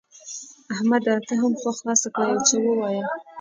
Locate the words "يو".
2.31-2.39